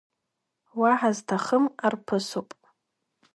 Уаҳа 0.79 1.11
зҭахым 1.15 1.65
арԥысуп. 1.85 2.49